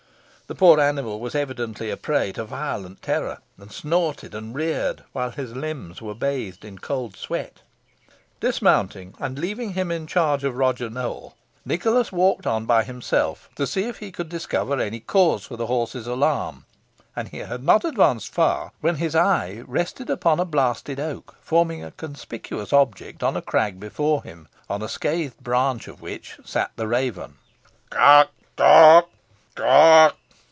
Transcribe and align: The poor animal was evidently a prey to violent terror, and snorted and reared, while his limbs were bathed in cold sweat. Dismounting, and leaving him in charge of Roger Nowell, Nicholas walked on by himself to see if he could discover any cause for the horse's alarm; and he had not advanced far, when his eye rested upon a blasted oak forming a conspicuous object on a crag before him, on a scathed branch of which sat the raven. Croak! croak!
The 0.47 0.55
poor 0.57 0.81
animal 0.81 1.21
was 1.21 1.33
evidently 1.33 1.89
a 1.89 1.95
prey 1.95 2.33
to 2.33 2.43
violent 2.43 3.01
terror, 3.01 3.37
and 3.57 3.71
snorted 3.71 4.35
and 4.35 4.53
reared, 4.53 5.01
while 5.13 5.31
his 5.31 5.55
limbs 5.55 6.01
were 6.01 6.13
bathed 6.13 6.65
in 6.65 6.77
cold 6.77 7.15
sweat. 7.15 7.61
Dismounting, 8.41 9.15
and 9.17 9.39
leaving 9.39 9.75
him 9.75 9.91
in 9.91 10.07
charge 10.07 10.43
of 10.43 10.57
Roger 10.57 10.89
Nowell, 10.89 11.37
Nicholas 11.63 12.11
walked 12.11 12.45
on 12.45 12.65
by 12.65 12.83
himself 12.83 13.47
to 13.55 13.65
see 13.65 13.85
if 13.85 13.99
he 13.99 14.11
could 14.11 14.27
discover 14.27 14.77
any 14.77 14.99
cause 14.99 15.45
for 15.45 15.55
the 15.55 15.67
horse's 15.67 16.05
alarm; 16.05 16.65
and 17.15 17.29
he 17.29 17.37
had 17.37 17.63
not 17.63 17.85
advanced 17.85 18.33
far, 18.33 18.73
when 18.81 18.95
his 18.95 19.15
eye 19.15 19.63
rested 19.65 20.09
upon 20.09 20.37
a 20.41 20.43
blasted 20.43 20.99
oak 20.99 21.37
forming 21.39 21.81
a 21.81 21.91
conspicuous 21.91 22.73
object 22.73 23.23
on 23.23 23.37
a 23.37 23.41
crag 23.41 23.79
before 23.79 24.21
him, 24.21 24.49
on 24.69 24.81
a 24.81 24.89
scathed 24.89 25.41
branch 25.41 25.87
of 25.87 26.01
which 26.01 26.37
sat 26.43 26.71
the 26.75 26.89
raven. 26.89 27.35
Croak! 27.89 28.31
croak! 29.55 30.17